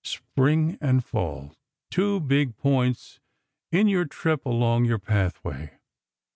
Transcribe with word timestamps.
Spring 0.03 0.79
and 0.81 1.05
Fall; 1.05 1.53
two 1.91 2.19
big 2.19 2.57
points 2.57 3.19
in 3.71 3.87
your 3.87 4.05
trip 4.05 4.43
along 4.47 4.83
your 4.83 4.97
Pathway. 4.97 5.77